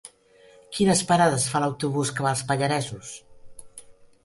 Quines 0.77 1.03
parades 1.11 1.45
fa 1.51 1.61
l'autobús 1.65 2.13
que 2.17 2.27
va 2.29 2.33
als 2.33 2.43
Pallaresos? 2.53 3.15